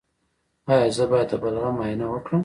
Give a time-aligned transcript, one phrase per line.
[0.71, 2.39] ایا زه باید د بلغم معاینه وکړم؟